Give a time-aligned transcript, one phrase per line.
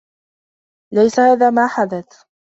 [0.93, 2.25] ليس هذا ما حدث هنا.